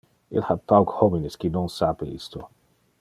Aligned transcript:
Il 0.35 0.45
ha 0.49 0.55
pauc 0.57 0.89
homines 0.99 1.35
qui 1.41 1.51
non 1.55 1.67
sape 1.77 2.01
isto. 2.17 2.41